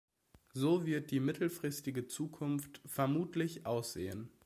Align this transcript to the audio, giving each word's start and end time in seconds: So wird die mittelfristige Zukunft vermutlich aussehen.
So 0.55 0.87
wird 0.87 1.11
die 1.11 1.19
mittelfristige 1.19 2.07
Zukunft 2.07 2.81
vermutlich 2.87 3.67
aussehen. 3.67 4.31